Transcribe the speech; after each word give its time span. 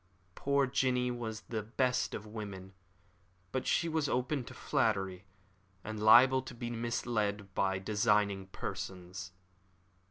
Poor 0.33 0.65
Jinny 0.65 1.11
was 1.11 1.41
the 1.41 1.61
best 1.61 2.15
of 2.15 2.25
women, 2.25 2.73
but 3.51 3.67
she 3.67 3.87
was 3.87 4.09
open 4.09 4.43
to 4.45 4.51
flattery, 4.55 5.25
and 5.83 5.99
liable 6.01 6.41
to 6.41 6.55
be 6.55 6.71
misled 6.71 7.53
by 7.53 7.77
designing 7.77 8.47
persons. 8.47 9.31